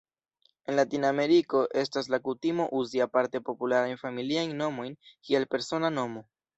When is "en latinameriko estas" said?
0.71-2.09